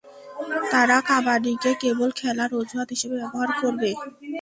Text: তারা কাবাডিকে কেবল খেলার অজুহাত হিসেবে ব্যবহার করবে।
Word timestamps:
তারা 0.71 0.97
কাবাডিকে 1.07 1.71
কেবল 1.83 2.09
খেলার 2.19 2.51
অজুহাত 2.59 2.87
হিসেবে 2.93 3.15
ব্যবহার 3.21 3.49
করবে। 3.61 3.89